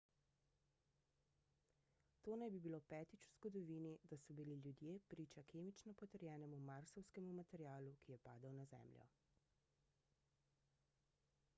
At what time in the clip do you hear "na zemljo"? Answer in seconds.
8.63-9.05